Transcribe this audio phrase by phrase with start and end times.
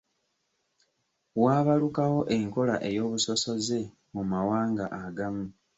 [1.41, 3.79] Waabalukawo enkola ey’obusosoze
[4.13, 5.45] mu mawanga agamu.